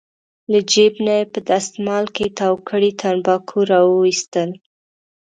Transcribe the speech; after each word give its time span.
له 0.51 0.59
جېب 0.71 0.93
نه 1.05 1.13
یې 1.19 1.25
په 1.33 1.39
دستمال 1.49 2.05
کې 2.15 2.25
تاو 2.37 2.55
کړي 2.69 2.91
تنباکو 3.01 3.57
راوویستل. 3.71 4.49